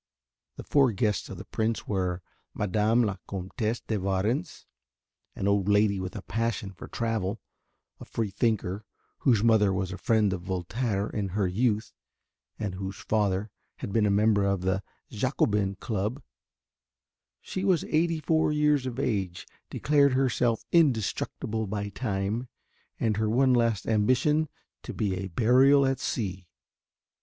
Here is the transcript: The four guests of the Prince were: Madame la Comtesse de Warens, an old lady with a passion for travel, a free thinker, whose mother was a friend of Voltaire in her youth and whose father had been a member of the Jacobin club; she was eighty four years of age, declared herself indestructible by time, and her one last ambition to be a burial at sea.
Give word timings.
The 0.55 0.63
four 0.63 0.91
guests 0.93 1.29
of 1.29 1.37
the 1.37 1.45
Prince 1.45 1.87
were: 1.87 2.23
Madame 2.55 3.03
la 3.03 3.17
Comtesse 3.27 3.81
de 3.81 3.99
Warens, 3.99 4.65
an 5.35 5.47
old 5.47 5.69
lady 5.69 5.99
with 5.99 6.15
a 6.15 6.23
passion 6.23 6.71
for 6.71 6.87
travel, 6.87 7.39
a 7.99 8.05
free 8.05 8.31
thinker, 8.31 8.83
whose 9.19 9.43
mother 9.43 9.71
was 9.71 9.91
a 9.91 9.99
friend 9.99 10.33
of 10.33 10.41
Voltaire 10.41 11.07
in 11.07 11.27
her 11.37 11.45
youth 11.47 11.93
and 12.57 12.73
whose 12.73 12.95
father 12.95 13.51
had 13.75 13.93
been 13.93 14.07
a 14.07 14.09
member 14.09 14.43
of 14.43 14.61
the 14.61 14.81
Jacobin 15.11 15.75
club; 15.75 16.23
she 17.39 17.63
was 17.63 17.83
eighty 17.83 18.19
four 18.19 18.51
years 18.51 18.87
of 18.87 18.97
age, 18.99 19.45
declared 19.69 20.13
herself 20.13 20.65
indestructible 20.71 21.67
by 21.67 21.89
time, 21.89 22.47
and 22.99 23.17
her 23.17 23.29
one 23.29 23.53
last 23.53 23.85
ambition 23.87 24.49
to 24.81 24.95
be 24.95 25.13
a 25.13 25.27
burial 25.27 25.85
at 25.85 25.99
sea. 25.99 26.47